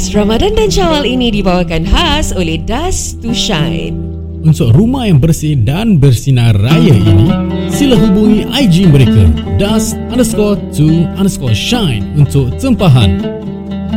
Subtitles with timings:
[0.00, 4.00] Podcast Ramadan dan Syawal ini dibawakan khas oleh Dust to Shine.
[4.40, 7.28] Untuk rumah yang bersih dan bersinar raya ini,
[7.68, 9.28] sila hubungi IG mereka
[9.60, 13.20] dust underscore to underscore shine untuk tempahan.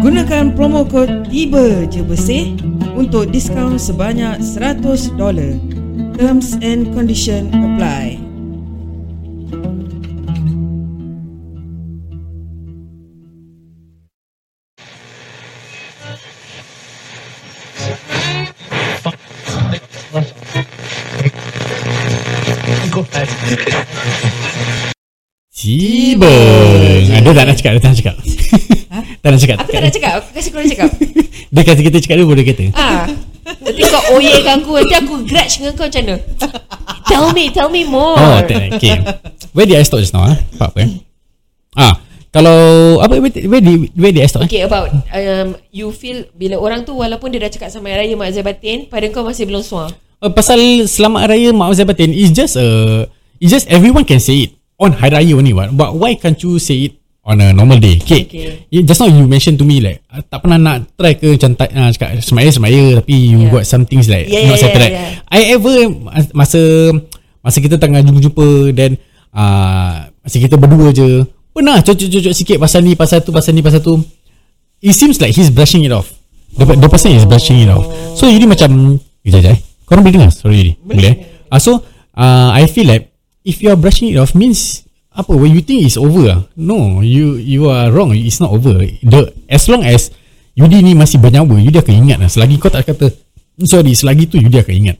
[0.04, 2.60] Gunakan promo kod Tiba Je Bersih
[3.00, 5.16] untuk diskaun sebanyak $100.
[6.20, 8.23] Terms and condition apply.
[27.14, 28.16] Ah, Dia tak nak cakap, dia tak nak cakap.
[29.24, 29.58] tak nak cakap.
[29.64, 30.90] Aku tak nak cakap, aku kasih korang cakap.
[31.54, 32.66] Dia kata kita cakap dulu, dia kata.
[32.74, 33.06] Ah,
[33.62, 36.16] nanti kau oyekan aku, nanti aku grudge dengan kau macam mana?
[37.06, 38.18] Tell me, tell me more.
[38.18, 38.98] Oh, tak, okay.
[39.54, 40.26] Where did I stop just now?
[40.26, 40.78] Ah, Apa apa?
[40.82, 40.90] eh?
[41.78, 41.94] Ah,
[42.34, 42.58] kalau
[42.98, 44.50] apa where, did where I stop?
[44.50, 48.34] Okay, about um, you feel bila orang tu walaupun dia dah cakap sama raya Mak
[48.34, 49.94] Zabatin, pada kau masih belum suar.
[50.18, 50.58] Uh, pasal
[50.90, 53.04] selamat raya Mak Zai Batin is just uh,
[53.38, 55.70] it's just everyone can say it on hari raya only what.
[55.76, 58.00] But why can't you say it on a normal day?
[58.02, 58.26] Okay.
[58.26, 58.66] Okay.
[58.72, 61.54] Yeah, just now you mentioned to me like uh, tak pernah nak try ke macam
[61.54, 63.52] tak, uh, cakap semaya semaya tapi you Yeah.
[63.52, 64.90] got some things like Yeah, not yeah, settled.
[64.90, 65.28] yeah, right?
[65.28, 66.62] I ever mas- masa
[67.44, 68.96] masa kita tengah jumpa-jumpa then
[69.36, 73.80] uh, masa kita berdua je pernah cocok-cocok sikit pasal ni pasal tu pasal ni pasal
[73.80, 74.02] tu.
[74.84, 76.12] It seems like he's brushing it off.
[76.54, 77.88] The, the person is brushing it off.
[78.14, 79.60] So ini macam Sekejap sekejap eh.
[79.88, 81.10] Korang boleh dengar Sorry ni Boleh.
[81.10, 81.16] Eh?
[81.50, 81.72] Uh, So
[82.14, 83.10] uh, I feel like
[83.42, 84.84] If you are brushing it off Means
[85.16, 85.32] Apa?
[85.34, 88.14] When you think it's over ah, No You you are wrong.
[88.14, 88.84] It's not over.
[88.84, 90.12] The, As long as
[90.54, 94.30] Yudi ni masih bernyawa Yudi akan ingat lah Selagi kau tak kata "Hmm, Sorry Selagi
[94.30, 94.98] tu Yudi akan ingat.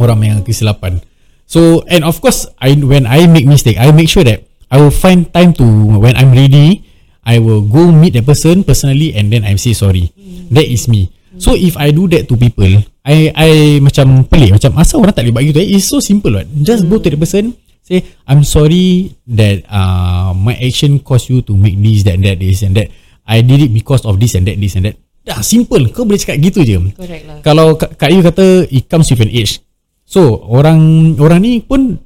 [0.00, 0.98] Orang yang kesilapan
[1.46, 4.42] So And of course I When I make mistake I make sure that
[4.72, 5.66] I will find time to
[6.00, 6.84] When I'm ready
[7.24, 10.12] I will go meet the person personally and then I say sorry.
[10.52, 11.08] That is me.
[11.40, 13.50] So if I do that to people, I I
[13.80, 15.60] macam pelik macam asal orang tak boleh buat gitu.
[15.64, 16.46] It's so simple right.
[16.62, 21.52] Just go to the person say I'm sorry that uh, my action caused you to
[21.56, 22.92] make this that that this and that.
[23.24, 25.00] I did it because of this and that this and that.
[25.24, 25.80] Dah simple.
[25.96, 26.76] Kau boleh cakap gitu je.
[26.92, 27.40] Correct lah.
[27.40, 29.64] Kalau Kak Yu kata it comes with an age.
[30.04, 31.96] So orang orang ni pun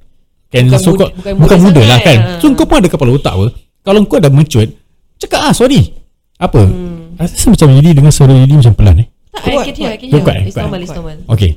[0.48, 2.19] can Bukan so muda- called- bukan bukan, muda lah kan.
[2.19, 2.31] ha.
[2.41, 3.47] So kau pun ada kepala otak apa.
[3.81, 4.70] Kalau kau dah matured,
[5.16, 5.92] cakap ah sorry.
[6.36, 6.62] Apa?
[6.62, 7.16] Hmm.
[7.16, 9.08] Rasa macam Yudi dengan suara Yudi macam pelan eh.
[9.28, 9.98] Tak, I Kuat, can hear, I kuat.
[9.98, 10.22] can hear.
[10.22, 10.64] Kuat, eh, It's kuat.
[10.64, 11.16] normal, it's normal.
[11.28, 11.50] Okay.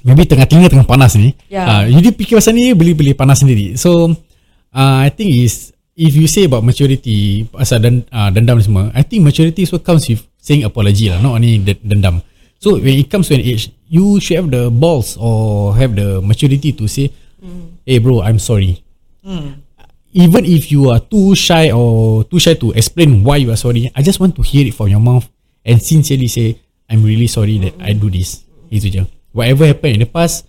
[0.00, 1.32] Maybe tengah telinga tengah panas ni.
[1.48, 1.64] Ya.
[1.64, 3.74] Uh, Yudi fikir pasal ni beli-beli panas sendiri.
[3.74, 4.12] So
[4.70, 8.84] uh, I think is if you say about maturity pasal dan, uh, dendam ni semua,
[8.92, 12.20] I think maturity so comes with saying apology lah, not only de- dendam.
[12.60, 16.20] So when it comes to an age, you should have the balls or have the
[16.20, 17.08] maturity to say,
[17.84, 18.80] "Hey bro, I'm sorry."
[20.14, 23.90] Even if you are too shy or too shy to explain why you are sorry,
[23.98, 25.26] I just want to hear it from your mouth
[25.66, 29.02] and sincerely say, "I'm really sorry that I do this." Itu je.
[29.34, 30.46] Whatever happened in the past,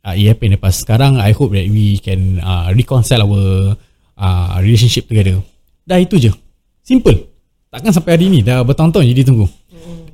[0.00, 0.80] uh, it happened in the past.
[0.84, 3.76] Sekarang I hope that we can uh, reconcile our
[4.16, 5.44] uh, relationship together.
[5.84, 6.32] Dah itu je.
[6.80, 7.28] Simple.
[7.68, 9.46] Takkan sampai hari ni dah bertahun-tahun Yudi tunggu.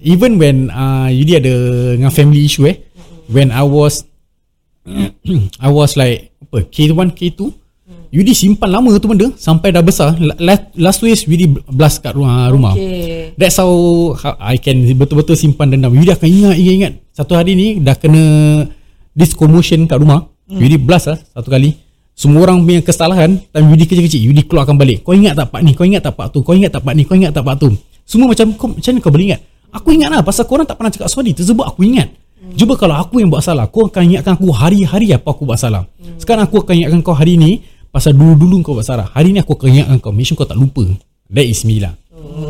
[0.02, 1.54] Even when uh, Yudi ada
[1.94, 2.82] dengan family issue eh.
[3.30, 4.02] When I was
[5.66, 7.62] I was like apa K1 K2
[8.12, 10.12] Yudi simpan lama tu benda sampai dah besar.
[10.20, 12.52] La- la- Last two years Yudi blast kat rumah.
[12.52, 12.76] rumah.
[12.76, 13.32] Okay.
[13.40, 13.72] That's how,
[14.20, 15.96] how I can betul-betul simpan dendam.
[15.96, 16.92] Yudi akan ingat, ingat, ingat.
[17.16, 18.20] Satu hari ni dah kena
[19.16, 20.28] this commotion kat rumah.
[20.44, 20.60] Hmm.
[20.60, 21.72] Yudi blast lah satu kali.
[22.12, 24.20] Semua orang punya kesalahan time Yudi kecil-kecil.
[24.28, 25.00] Yudi keluarkan balik.
[25.00, 25.72] Kau ingat tak part ni?
[25.72, 26.44] Kau ingat tak part tu?
[26.44, 27.08] Kau ingat tak part ni?
[27.08, 27.72] Kau ingat tak part tu?
[28.04, 29.40] Semua macam, kau, macam mana kau boleh ingat?
[29.72, 31.32] Aku ingat lah pasal korang tak pernah cakap sorry.
[31.32, 32.12] Tersebut aku ingat.
[32.42, 32.58] Hmm.
[32.58, 35.86] Cuba kalau aku yang buat salah, kau akan ingatkan aku hari-hari apa aku buat salah.
[36.02, 36.18] Hmm.
[36.18, 37.62] Sekarang aku akan ingatkan kau hari ni
[37.94, 39.06] pasal dulu-dulu kau buat salah.
[39.14, 40.10] Hari ni aku akan ingatkan kau.
[40.10, 40.82] Make sure kau tak lupa.
[41.30, 41.94] That is me lah.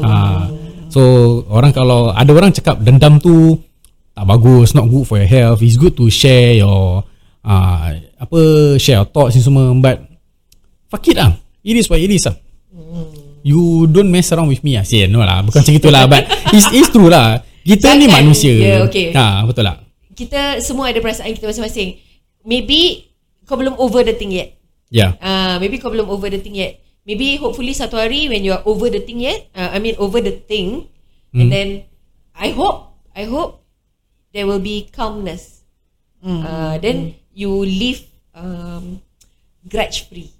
[0.02, 0.48] Ha.
[0.88, 1.00] So
[1.52, 3.60] orang kalau ada orang cakap dendam tu
[4.12, 5.60] tak bagus, not good for your health.
[5.64, 7.04] It's good to share your
[7.44, 7.86] uh,
[8.16, 8.40] apa
[8.76, 10.04] share your thoughts ni semua but
[10.92, 11.32] fuck it lah.
[11.62, 12.36] It is what it is lah.
[13.42, 14.86] You don't mess around with me lah.
[14.86, 15.42] Say, no lah.
[15.42, 16.06] Bukan macam itulah.
[16.06, 17.42] But it's, it's true lah.
[17.62, 18.18] Kita ni Jangan.
[18.22, 18.52] manusia.
[18.52, 19.14] Ya, okay.
[19.14, 19.78] Ha, betul lah.
[20.12, 21.98] Kita semua ada perasaan kita masing-masing.
[22.42, 23.10] Maybe
[23.46, 24.58] kau belum over the thing yet.
[24.92, 25.16] Yeah.
[25.18, 26.82] Uh, maybe kau belum over the thing yet.
[27.02, 30.22] Maybe hopefully satu hari when you are over the thing yet, uh, I mean over
[30.22, 30.86] the thing,
[31.34, 31.90] and then
[32.30, 33.66] I hope, I hope
[34.30, 35.66] there will be calmness.
[36.22, 38.06] Uh, then you live
[38.38, 39.02] um,
[39.66, 40.30] grudge free.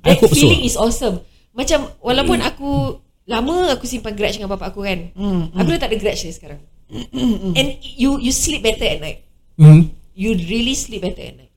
[0.00, 0.40] I That hope so.
[0.40, 1.20] feeling is awesome.
[1.52, 2.96] Macam walaupun aku
[3.28, 5.12] lama aku simpan grudge dengan bapak aku kan,
[5.52, 6.60] aku dah tak ada grudge ni sekarang.
[7.52, 9.28] And you you sleep better at night.
[9.60, 9.92] Mm.
[10.16, 11.52] You really sleep better at night.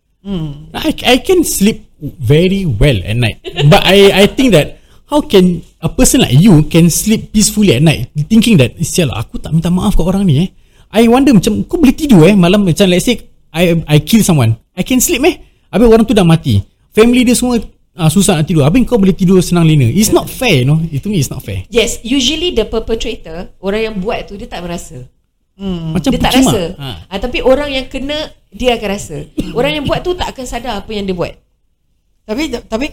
[0.76, 3.40] I, I can sleep very well at night.
[3.42, 4.82] But I I think that
[5.12, 9.20] how can a person like you can sleep peacefully at night thinking that sial lah,
[9.20, 10.50] aku tak minta maaf kat orang ni eh
[10.88, 13.20] I wonder macam kau boleh tidur eh malam macam let's say
[13.52, 15.36] I I kill someone I can sleep eh
[15.68, 16.64] habis orang tu dah mati
[16.96, 17.60] family dia semua
[17.96, 20.80] uh, susah nak tidur habis kau boleh tidur senang lena it's not fair you know
[20.92, 24.64] itu me it's not fair Yes, usually the perpetrator, orang yang buat tu dia tak
[24.64, 25.08] merasa.
[25.62, 25.94] Hmm.
[25.94, 26.62] macam dia tak rasa.
[26.80, 26.90] ha.
[27.06, 27.16] Ha.
[27.22, 28.18] tapi orang yang kena
[28.50, 29.18] dia akan rasa.
[29.54, 31.38] orang yang buat tu tak akan sadar apa yang dia buat.
[32.26, 32.86] Tapi tapi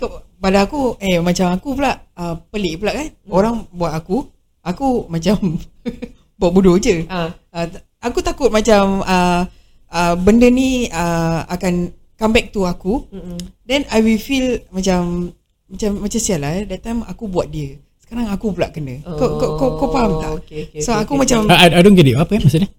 [0.42, 3.08] pada aku eh macam aku pula uh, pelik pula kan.
[3.08, 3.30] Hmm.
[3.30, 4.26] Orang buat aku,
[4.60, 5.56] aku macam
[6.38, 7.06] buat bodoh je.
[7.08, 7.32] Ha.
[7.54, 7.66] Uh,
[8.02, 9.46] aku takut macam uh,
[9.92, 13.06] uh, benda ni uh, akan come back to aku.
[13.08, 13.38] Mm-mm.
[13.62, 15.30] Then I will feel macam
[15.64, 16.64] macam macam sial lah eh.
[16.66, 17.78] That time aku buat dia.
[18.02, 19.04] Sekarang aku pula kena.
[19.04, 20.30] Oh, kau, kau, kau, kau faham tak?
[20.42, 22.70] Okay, okay, so okay, aku okay, macam I, I don't get it apa eh maksudnya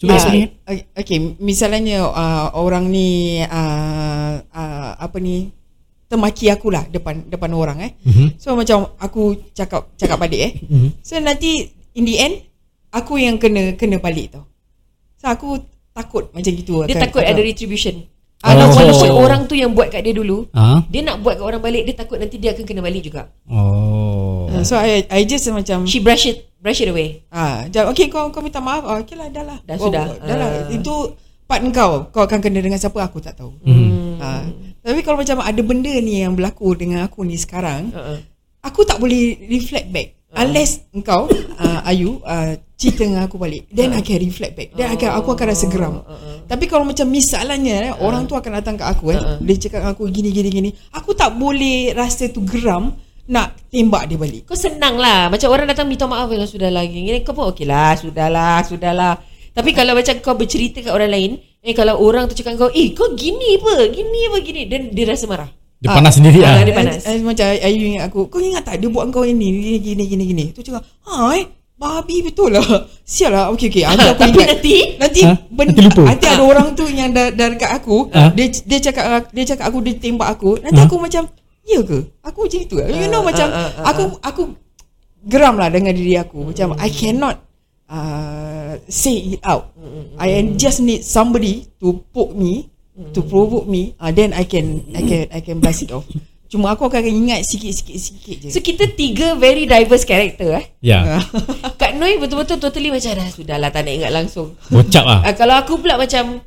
[0.00, 0.80] cuba Ah, explain eh.
[0.96, 5.52] okay, misalnya uh, orang ni uh, uh, apa ni
[6.08, 7.92] temaki aku lah depan depan orang eh.
[8.08, 8.40] Mhm.
[8.40, 10.52] So macam aku cakap cakap balik eh.
[10.64, 10.88] Mhm.
[11.04, 12.34] So nanti in the end
[12.88, 14.48] aku yang kena kena balik tau.
[15.18, 15.60] So aku
[15.92, 18.06] takut macam gitu Dia akan- takut akan- ada retribution.
[18.40, 18.72] Ah, Oh.
[18.72, 20.80] Walaupun orang tu yang buat kat dia dulu, Ah.
[20.88, 23.28] dia nak buat kat orang balik, dia takut nanti dia akan kena balik juga.
[23.44, 24.48] Oh.
[24.48, 27.22] Uh, so I I just macam She brush it brush it away.
[27.28, 28.82] ah jap okay kau kau minta maaf.
[28.82, 29.58] Oh, okay lah dah lah.
[29.62, 30.04] Dah oh, sudah.
[30.16, 30.48] Dah lah.
[30.64, 30.72] Ah.
[30.72, 31.14] Itu
[31.44, 32.08] part kau.
[32.08, 33.52] Kau akan kena dengan siapa aku tak tahu.
[33.60, 34.16] Mhm.
[34.20, 34.44] Ah,
[34.80, 38.18] tapi kalau macam ada benda ni yang berlaku dengan aku ni sekarang, Uh-uh.
[38.64, 41.26] aku tak boleh reflect back unless engkau
[41.58, 44.68] uh, Ayu uh, cerita dengan aku balik then I can reflect back.
[44.72, 46.02] Then akan aku akan rasa geram.
[46.50, 49.92] tapi kalau macam misalnya eh, orang tu akan datang ke aku eh dia cakap dengan
[49.94, 52.94] aku gini gini gini aku tak boleh rasa tu geram
[53.30, 54.42] nak tembak dia balik.
[54.50, 55.30] Kau senang lah.
[55.30, 59.22] Macam orang datang minta maaf Kalau sudah lah gini, Kau pun okey lah Sudahlah Sudahlah.
[59.54, 61.30] Tapi kalau macam kau bercerita kat orang lain
[61.62, 63.86] Eh kalau orang tu cakap kau Eh kau gini apa?
[63.86, 64.62] Gini apa gini?
[64.66, 66.62] Dan dia rasa marah Dia panas sendiri ah, ah.
[66.62, 67.00] dia panas.
[67.24, 70.44] Macam Ayu ingat aku kau ingat tak dia buat kau ini gini gini gini gini?
[70.52, 72.60] Tu cakap ha eh babi betul lah.
[73.08, 73.48] Sial lah.
[73.48, 73.88] Okey okey.
[73.88, 74.48] Nanti aku ingat.
[74.52, 74.74] nanti?
[75.00, 75.32] Nanti Ha?
[75.48, 76.02] ben- Nanti lupa.
[76.04, 78.12] nanti ada orang tu yang dah, dah dekat aku.
[78.12, 78.28] Ha?
[78.36, 80.60] dia dia cakap dia cakap aku dia tembak aku.
[80.60, 80.84] Nanti Ha?
[80.84, 81.22] aku macam
[81.64, 81.98] ya ke?
[82.20, 84.42] Aku macam itu ke you know Ah, macam ah, ah, aku aku
[85.24, 86.52] geram lah dengan diri aku.
[86.52, 87.40] Macam I cannot
[87.88, 89.72] uh, say it out.
[90.20, 92.68] I just need somebody to poke me
[93.16, 96.04] to provoke me uh, then I can I can I can blast it off.
[96.50, 98.48] Cuma aku akan ingat sikit-sikit sikit je.
[98.50, 100.66] So kita tiga Very diverse character eh?
[100.82, 101.22] Ya.
[101.80, 104.58] Kak Noi betul-betul Totally macam dah Sudahlah tak nak ingat langsung.
[104.66, 105.22] Bocap ah.
[105.30, 106.42] uh, Kalau aku pula macam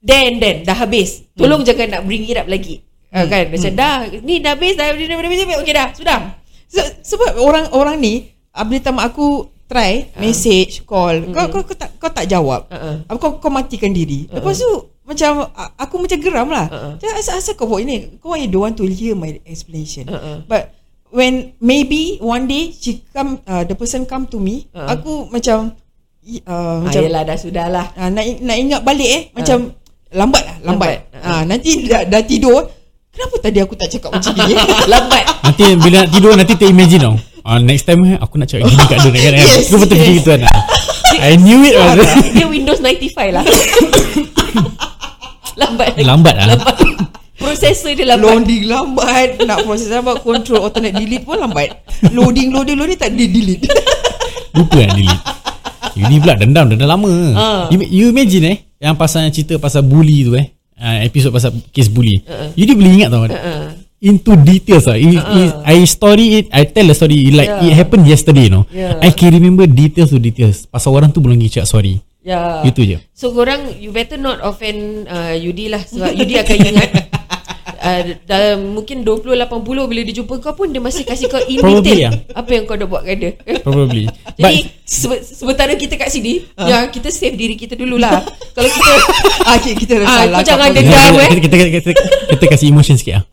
[0.00, 1.28] Then then Dah habis.
[1.36, 2.80] Tolong jangan nak bring it up lagi.
[3.12, 3.52] Uh, Kan?
[3.52, 6.18] Macam dah Ni dah habis Dah, dah, dah, dah, dah, dah Okay dah Sudah.
[6.64, 8.14] Se- sebab orang-orang ni
[8.56, 11.30] uh, bila time aku try message call.
[11.30, 12.66] Kau, kau kau tak kau tak jawab.
[12.66, 13.06] Uh-uh.
[13.06, 14.26] uh kau kau matikan diri.
[14.26, 14.70] Lepas tu
[15.10, 16.94] macam aku macam geram lah Uh-uh.
[17.02, 20.46] uh asal-asal kau buat ini kau you don't want to hear my explanation Uh-uh.
[20.46, 20.70] but
[21.10, 24.94] when maybe one day she come uh, the person come to me Uh-uh.
[24.94, 25.74] aku macam
[26.46, 29.74] uh, ah, macam Yelah dah sudah lah uh, nak nak ingat balik eh macam
[30.14, 31.26] lambat lah lambat, Lambat.
[31.26, 32.70] Ah nanti dah, dah tidur
[33.10, 34.54] kenapa tadi aku tak cakap macam ni
[34.94, 37.16] Lambat Nanti bila nak tidur nanti terimagine tau.
[37.42, 39.32] Ah next time eh, aku nak cakap gini kat dia kan.
[39.34, 40.04] Yes, Aku betul yes.
[40.06, 40.40] fikir gitu kan.
[41.18, 41.74] I knew it.
[42.36, 43.44] Dia Windows 95 lah
[45.60, 46.48] Lambat Lambat ah.
[47.36, 52.80] Prosesor dia lambat Loading lambat Nak proses lambat Control alternate delete pun lambat Loading loading
[52.80, 53.68] loading Tak di delete
[54.50, 55.24] Lupa kan delete.
[55.94, 57.10] You ni pula dendam dah lama.
[57.34, 57.62] Ah.
[57.70, 60.50] You, you imagine eh yang pasal cerita pasal bully tu eh.
[60.80, 62.24] Uh, episod pasal case bully.
[62.24, 62.56] Uh-uh.
[62.56, 63.26] You ni boleh ingat tau.
[63.26, 64.96] uh, Into details lah.
[64.96, 66.46] It, it, I story it.
[66.56, 67.68] I tell the story like Uh-uh.
[67.68, 67.74] Yeah.
[67.74, 68.48] it happened yesterday.
[68.48, 68.64] You know.
[68.72, 68.96] Yeah.
[69.02, 70.64] I can remember details to details.
[70.64, 72.00] Pasal orang tu belum pergi cakap sorry.
[72.20, 73.00] Ya Itu je.
[73.10, 76.90] So korang You better not offend uh, Yudi lah Sebab Yudi akan ingat
[77.80, 79.48] uh, dalam mungkin 20 80
[79.88, 82.36] bila dia jumpa kau pun dia masih kasih kau in Probably detail lah.
[82.36, 83.32] apa yang kau dah buat kat dia.
[83.64, 84.04] Probably.
[84.36, 86.66] Jadi sebe- sementara kita kat sini Ah.
[86.66, 88.20] ya kita save diri kita dululah.
[88.54, 88.92] Kalau kita
[89.42, 90.92] ah, kita dah Ah, salah kau jangan dendam.
[90.92, 91.16] podcast.
[91.16, 91.40] kita, eh.
[91.40, 93.24] kita, kita, kita, kita, kita kasih emotion sikit lah.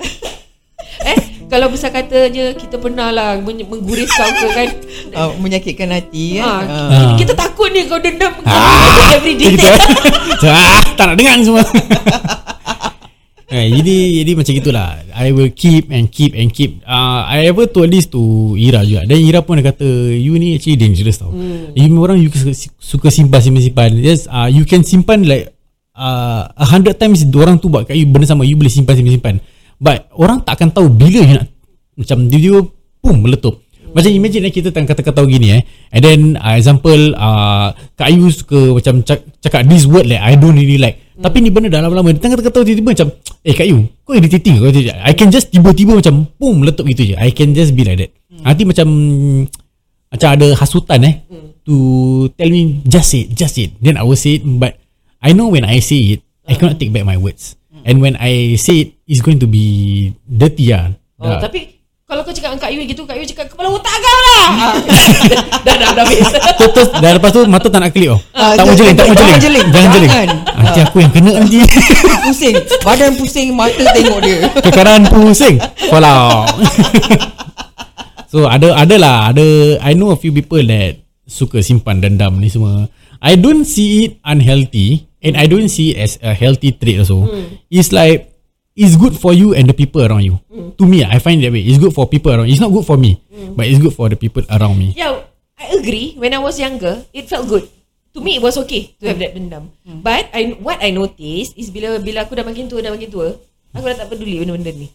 [1.04, 1.18] eh
[1.48, 4.68] kalau besar katanya kita pernah lah men- mengguris kau ke kan.
[5.18, 6.90] Ah, menyakitkan hati kan Ha, Ah.
[6.92, 9.76] kita, kita takut ni kau dendam Ah, every Kita, detail.
[10.42, 11.64] so, ah, tak nak dengar semua.
[13.48, 14.88] eh, jadi jadi macam gitulah.
[15.10, 16.84] I will keep and keep and keep.
[16.84, 18.20] Uh, I ever told this to
[18.54, 19.08] Ira juga.
[19.08, 21.32] Dan Ira pun dia kata you ni actually dangerous tau.
[21.32, 21.72] Hmm.
[21.74, 23.92] You orang you suka, suka simpan simpan simpan.
[23.96, 25.50] Yes, uh, you can simpan like
[25.96, 29.16] uh, a hundred times orang tu buat kat you benda sama you boleh simpan simpan
[29.16, 29.36] simpan.
[29.78, 31.48] But orang tak akan tahu bila you nak
[31.98, 32.58] macam dia
[33.02, 33.62] pum meletup.
[33.88, 35.62] Macam imagine eh kita tengah kata-kata gini eh
[35.96, 40.36] And then uh, example uh, Kak Ayu suka macam cak, cakap this word like I
[40.36, 41.24] don't really like hmm.
[41.24, 43.08] Tapi ni benda dah lama-lama Dia tengah kata-kata tiba-tiba macam
[43.48, 44.70] Eh Kak Ayu Kau irritating ke?
[44.70, 44.72] Kau?
[45.02, 48.12] I can just tiba-tiba macam Boom meletup gitu je I can just be like that
[48.44, 48.88] Nanti macam
[50.08, 51.16] macam ada hasutan eh
[51.68, 51.76] to
[52.40, 53.76] tell me just it, just it.
[53.84, 54.80] Then I will say it but
[55.20, 57.60] I know when I say it I cannot take back my words.
[57.88, 60.92] And when I say it it's going to be dirty lah.
[61.24, 61.48] Oh, Dah.
[61.48, 64.48] tapi kalau kau cakap dengan Kak Yu gitu, Kak Yu cakap kepala otak kau lah.
[64.48, 64.76] Ah.
[65.68, 66.24] dah, dah, dah habis.
[66.24, 68.22] Terus, terus dah lepas tu mata tak nak kelip oh.
[68.36, 69.40] Ah, tak mau jeling, tak mau jangan jeling.
[69.44, 69.68] jeling.
[69.72, 70.12] Jangan jeling.
[70.12, 70.30] Jangan.
[70.68, 71.58] Nanti aku yang kena nanti.
[72.28, 75.56] Pusing Badan pusing Mata tengok dia Kekaran pusing
[75.88, 76.44] Kalau
[78.32, 82.52] So ada ada lah Ada I know a few people that Suka simpan dendam ni
[82.52, 82.92] semua
[83.24, 87.26] I don't see it unhealthy And I don't see it as a healthy trait also
[87.70, 88.30] It's like
[88.78, 90.38] It's good for you and the people around you
[90.78, 92.98] To me I find that way It's good for people around It's not good for
[92.98, 93.18] me
[93.58, 95.26] But it's good for the people around me Yeah,
[95.58, 96.14] I agree.
[96.14, 97.66] When I was younger, it felt good.
[98.14, 99.74] To me, it was okay to have that dendam.
[99.82, 103.34] But I, what I noticed is bila bila aku dah makin tua, dah makin tua,
[103.74, 104.88] aku dah tak peduli benda-benda ni.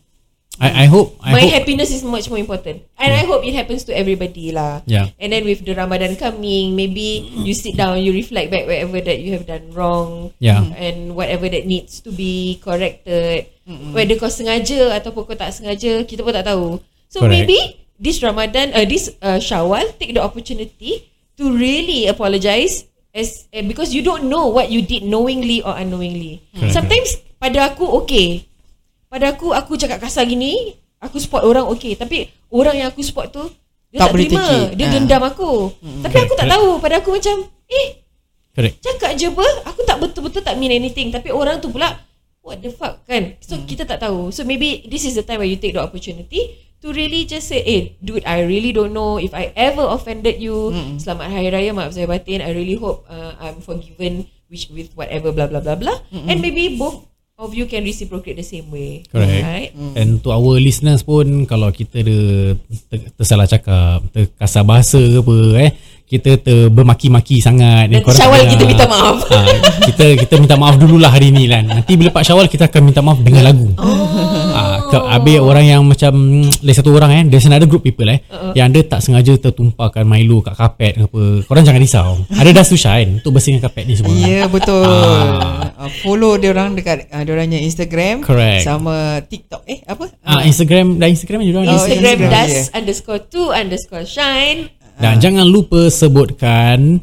[0.61, 2.85] I, I hope I My hope happiness is much more important.
[3.00, 4.85] And I hope it happens to everybody lah.
[4.85, 5.09] Yeah.
[5.16, 9.18] And then with the Ramadan coming, maybe you sit down, you reflect back whatever that
[9.25, 10.37] you have done wrong.
[10.38, 10.61] Yeah.
[10.76, 13.49] And whatever that needs to be corrected.
[13.97, 16.82] Whether kau sengaja ataupun kau tak sengaja, kita pun tak tahu.
[17.09, 17.47] So Correct.
[17.47, 17.59] maybe
[17.97, 23.94] this Ramadan, uh, this uh, Shawwal, take the opportunity to really apologize as uh, because
[23.94, 26.42] you don't know what you did knowingly or unknowingly.
[26.52, 26.75] Correct.
[26.75, 28.49] Sometimes pada aku okay,
[29.12, 33.28] pada aku aku cakap kasar gini, aku support orang okay, tapi orang yang aku support
[33.28, 33.45] tu
[33.92, 34.69] dia Tak tak, terima, take it.
[34.81, 34.92] dia Ah.
[34.97, 35.50] dendam aku.
[36.00, 37.37] Tapi aku tak tahu, pada aku macam
[37.69, 37.88] eh
[38.57, 41.92] Correct cakap je apa, aku tak betul-betul tak mean anything, tapi orang tu pula
[42.40, 43.37] what the fuck kan.
[43.45, 44.33] So kita tak tahu.
[44.33, 47.61] So maybe this is the time where you take the opportunity to really just say,
[47.62, 50.73] eh, dude, I really don't know if I ever offended you.
[50.97, 52.40] Selamat Hari Raya, maaf saya batin.
[52.40, 56.00] I really hope uh, I'm forgiven which with whatever blah blah blah blah.
[56.12, 57.12] And maybe both
[57.42, 59.02] of you can reciprocate the same way.
[59.11, 59.42] Correct.
[59.42, 59.70] Right?
[59.99, 62.18] And to our listeners pun kalau kita ada
[62.87, 65.70] ter, tersalah cakap, terkasar bahasa ke apa eh,
[66.12, 69.16] kita ter bermaki-maki sangat Nanti korang Syawal kita minta maaf.
[69.33, 69.38] Ha,
[69.88, 71.64] kita kita minta maaf dululah hari ni kan.
[71.64, 73.73] Nanti bila Pak Syawal kita akan minta maaf dengan lagu.
[73.81, 74.52] Oh.
[74.52, 74.62] Ha,
[75.16, 76.12] habis orang yang macam
[76.66, 78.52] Lagi satu orang eh There's another group people eh uh-uh.
[78.52, 82.76] Yang dia tak sengaja tertumpahkan Milo kat kapet ke apa Korang jangan risau Ada dust
[82.76, 85.73] to shine Untuk bersihkan kapet ni semua Ya betul Ah.
[85.81, 88.69] uh, Follow dia orang dekat uh, Dia orangnya Instagram Correct.
[88.69, 92.76] Sama TikTok Eh apa Ah Instagram Dah Instagram je orang Oh, Instagram Instagram, dust yeah.
[92.76, 94.69] underscore two underscore shine.
[95.02, 95.18] Dan ha.
[95.18, 95.21] Ah.
[95.21, 97.02] jangan lupa sebutkan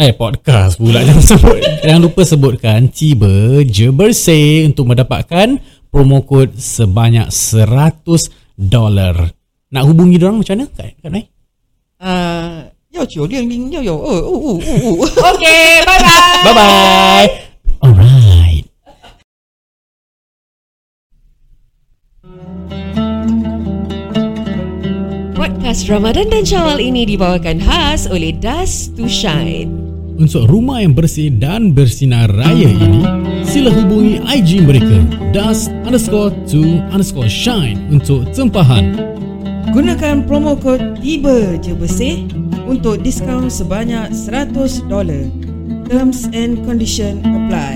[0.00, 1.60] eh podcast pula jangan sebut.
[1.84, 5.60] jangan lupa sebutkan Ciba je bersih untuk mendapatkan
[5.92, 9.28] promo kod sebanyak 100 dollar.
[9.76, 10.66] Nak hubungi orang macam mana?
[10.72, 11.26] Kan kan eh?
[12.00, 12.56] Uh,
[12.88, 14.94] yo yo ling ling yo, Oh, oh, oh, oh.
[15.04, 15.26] oh.
[15.36, 16.42] Okey, bye bye.
[16.48, 17.28] Bye bye.
[17.84, 18.23] Alright.
[25.74, 29.74] Podcast Ramadan dan Syawal ini dibawakan khas oleh Dust to Shine.
[30.22, 33.02] Untuk rumah yang bersih dan bersinar raya ini,
[33.42, 35.02] sila hubungi IG mereka
[35.34, 38.94] dust underscore to underscore shine untuk tempahan.
[39.74, 42.30] Gunakan promo kod tiba je bersih
[42.70, 44.54] untuk diskaun sebanyak 100
[44.86, 45.26] dolar.
[45.90, 47.73] Terms and condition apply.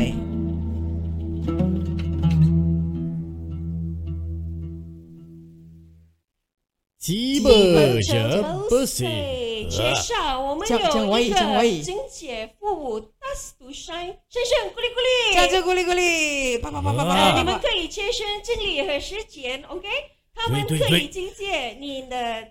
[7.08, 7.48] Tiba
[8.02, 8.20] je
[8.68, 9.66] bersih.
[9.70, 11.36] 介绍我们有一个
[11.82, 15.34] 金姐父母 Dust to Shine，先生鼓励鼓励。
[15.34, 17.38] 加这咕哩咕哩，啪啪啪啪呃，啪。
[17.38, 19.88] 你们可以切身经理和时间，OK？
[20.34, 22.46] 他们可以经借你的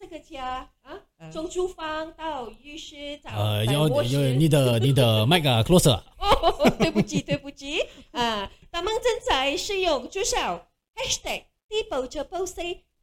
[0.00, 0.96] 这个家啊，
[1.30, 4.32] 从厨房到浴室到呃，到要要卧室。
[4.32, 6.00] 你的你的麦克 closer。
[6.18, 8.50] 哦，对不起，对不起啊！
[8.72, 12.54] 他们正在使用介绍 hashtag 低保者 post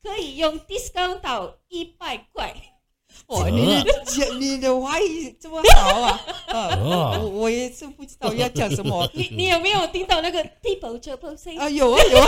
[0.05, 2.53] 可以用 discount 到一百块。
[3.27, 6.21] 哇，你的讲你的华语这么好啊！
[6.47, 9.09] 啊， 哦我我也是不知道要讲什么。
[9.15, 11.57] 你你有没有听到那个低保者 post？
[11.57, 12.27] 啊，有啊有啊。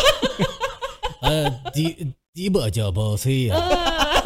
[1.22, 1.52] 呃
[2.34, 3.52] tiba je bersih.
[3.54, 4.20] 啊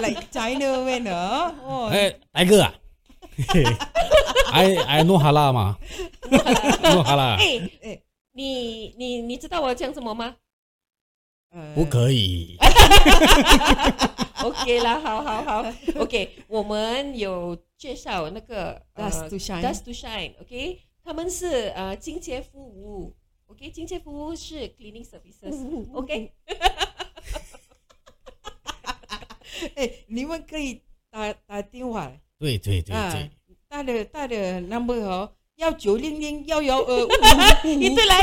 [0.00, 1.54] like China man 啊。
[1.66, 2.74] 哦，哎，来哥啊
[4.52, 5.76] ，I I know 哈拉嘛
[6.30, 8.00] ，know 哈拉，哎哎
[8.32, 10.41] 你你你知道我讲什么吗呃
[11.74, 12.56] 不可以。
[14.42, 15.72] OK 啦，好好好。
[15.96, 23.14] OK，我们有介绍那个 Dust to Shine，OK，他们是呃清洁服务
[23.46, 26.32] ，OK，清洁服务是 Cleaning Services，OK。
[29.76, 32.12] 哎，你们可以打打电话。
[32.38, 33.30] 对对对对。
[33.68, 37.10] 打的打的 number 号，幺九零零幺幺二五五，
[37.80, 38.22] 一直来。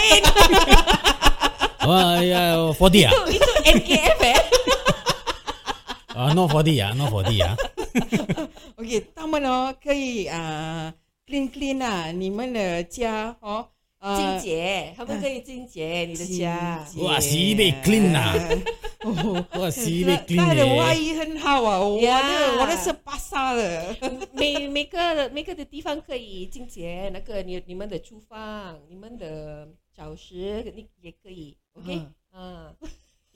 [2.25, 4.35] 呀，forty 啊， itu itu NKF eh.
[6.15, 7.57] 啊，not for D 啊，not for D 啊。
[8.77, 10.93] OK，他们哦可以啊、
[11.29, 13.67] clean clean 啊，你们的家 哦，
[13.99, 16.85] 呃清洁，他们可以清洁你的家。
[16.89, 18.33] 清洁哇西北 clean 啊
[19.03, 22.93] 哦，哇，西北他 clean 他的嘞外衣很好啊，我的 Yeah 我的是
[24.34, 32.08] 每每个每个的地方可以清洁，那个你你们的厨房、你们的教室，你也可以，OK？
[32.32, 32.76] 啊，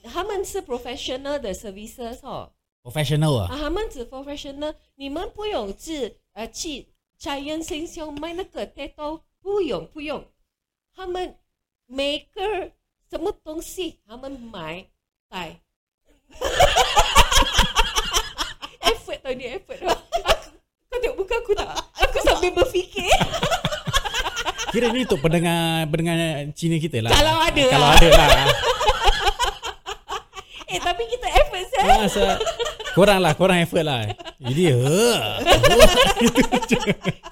[0.03, 3.47] 他们是 professional 的 services 哦，professional 啊？
[3.51, 6.87] 啊，他们只 professional，你们不用去呃去
[7.19, 10.25] Giant 星星买那个 tattoo，不用不用，
[10.95, 11.37] 他们
[11.85, 12.71] 每个
[13.09, 14.85] 什么东西他们买
[15.27, 15.59] 带。
[19.22, 19.94] effort tau ni effort tau.
[19.94, 20.50] Aku,
[20.90, 21.70] kau tengok muka aku tak?
[22.02, 23.14] Aku sambil berfikir.
[24.74, 26.18] Kira ni untuk pendengar pendengar
[26.52, 27.14] Cina kita lah.
[27.14, 27.96] Kalau ada Kalau lah.
[27.96, 28.28] ada lah.
[30.68, 31.88] Eh tapi kita effort saya.
[31.88, 32.20] Ah, so,
[32.92, 34.04] korang lah, korang effort lah.
[34.36, 35.40] Jadi, uh,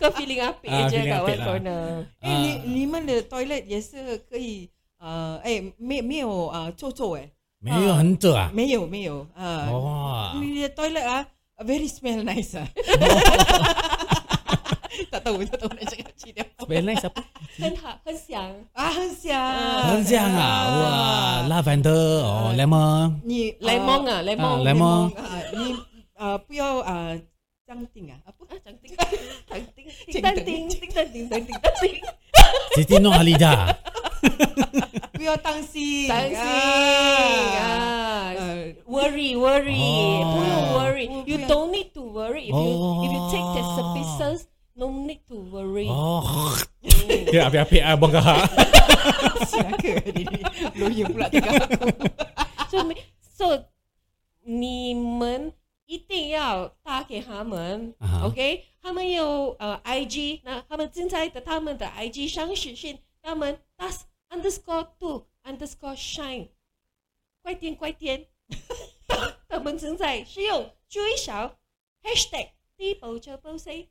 [0.01, 1.47] Kau feeling apik Ah, je feeling kat apik one lah.
[1.47, 1.83] corner.
[2.25, 7.29] 哎，你你们的 toilet 也是可以呃，哎，没没有啊，皱皱哎，
[7.61, 8.49] 没有很热啊。
[8.57, 11.29] 没有没有啊，哇，你的 toilet 啊
[11.63, 12.67] ，very smell nice 啊。
[15.13, 17.21] tak tahu tak tahu nak cakap macam dia smell nice apa?
[17.57, 18.53] 很好，很香。
[18.73, 19.33] 啊，很香，
[19.89, 20.45] 很香啊，
[20.77, 25.21] 哇，lavender 哦，lemon，你 Lemon 啊，lemon，啊，lemon 啊，
[25.53, 25.77] 你
[26.17, 27.17] 呃不要啊，
[27.67, 29.05] 张定啊，啊不，啊，讲叮讲
[29.73, 31.85] 叮叮当叮叮当叮当叮当叮，
[32.77, 33.77] Siti Nurhaliza。
[35.21, 43.47] 不要当心，担心啊，啊呃， ，worry worry，哦不用 worry 不，you 不要 don't need to worry if you if you take
[43.55, 45.89] the 哦 services。No need to worry。
[45.89, 46.53] Oh,
[47.33, 48.45] dia api-api abang kah.
[49.49, 49.73] siapa
[50.13, 50.29] ni
[50.77, 51.89] lawyer pula tengah aku
[52.69, 52.93] 所以没
[53.25, 53.65] so
[54.45, 55.51] 你们
[55.87, 66.49] 一定要打给他们、啊哈 o k 他们有呃 IG，那他们正在的他们的 IG 上实现他们 das underscore two underscore shine，
[67.43, 68.27] 快点快点，
[69.49, 71.57] 他们正在使用最少
[72.03, 73.89] hashtag 低保车保 C，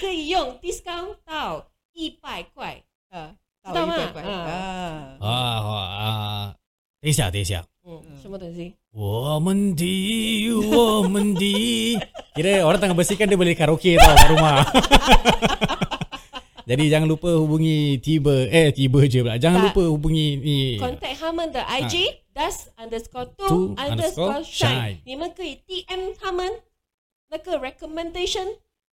[0.00, 2.82] 可以用 discount 到一百块。
[3.10, 6.54] 啊，知道吗一百块啊啊， Ah, ah.
[7.00, 7.64] 等一下，等一下。
[7.84, 8.74] 嗯，什么东西？
[8.92, 11.98] 我们的，我们的。
[12.32, 14.64] Kira orang tengah bersihkan dia boleh karaoke tau kat rumah.
[16.66, 19.34] Jadi jangan lupa hubungi tiba eh tiba je pula.
[19.34, 19.66] Jangan Tak.
[19.74, 20.78] lupa hubungi ni.
[20.78, 26.46] contact 他们的 IG das underscore two Two underscore underscore shine shine，你们可以 DM 他们
[27.30, 28.46] 那个 recommendation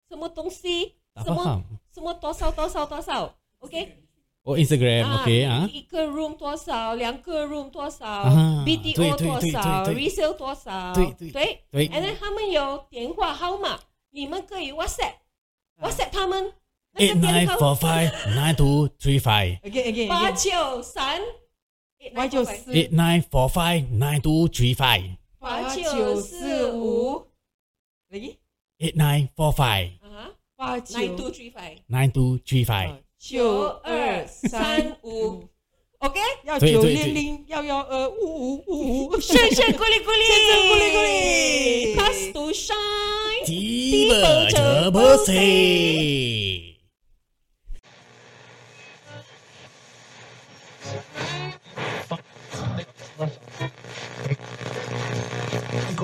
[0.09, 1.63] 什么东西， Tak 什么 faham.
[1.95, 3.99] 什么多少多少多少，OK？
[4.45, 5.71] Oh Instagram, okay 啊。
[5.73, 13.79] 一个 room 多少，两个 room 多少啊对，BTO 对多对少对对，resale 多少，对对对对 and then 他们有电话号码，
[14.11, 15.15] 你们可以 WhatsApp
[15.81, 16.53] WhatsApp 他们那
[16.97, 19.61] Eight 个电 nine 话 four five nine two three five.
[19.63, 21.21] again again 八 again 九三
[22.15, 25.17] 八九四 Eight nine four five nine two three five.
[25.39, 27.27] 八九四五。
[28.11, 28.37] lagi
[28.79, 32.97] Eight nine four five 啊八，nine 九 two three five， nine two three five.
[33.19, 35.49] 九二三五，
[36.01, 46.66] OK，要九对对对零零幺幺二五五五五，深深鼓励鼓励，深深鼓励鼓励 Pass to shine， Tiba je bersih.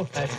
[0.03, 0.29] Okay.